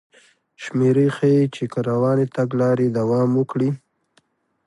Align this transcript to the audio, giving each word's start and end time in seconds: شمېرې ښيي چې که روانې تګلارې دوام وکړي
شمېرې 0.63 1.07
ښيي 1.15 1.43
چې 1.55 1.63
که 1.71 1.79
روانې 1.89 2.25
تګلارې 2.37 2.87
دوام 2.97 3.29
وکړي 3.39 3.69